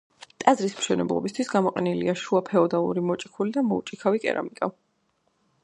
[0.43, 4.71] ტაძრის მშენებლობისთვის გამოყენებულია შუა ფეოდალური მოჭიქული და მოუჭიქავი კერამიკა.